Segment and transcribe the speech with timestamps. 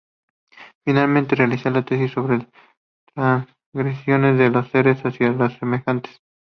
[0.83, 2.39] Finalmente realiza una tesis sobre
[3.13, 6.23] las transgresiones de los seres hacia sus semejantes.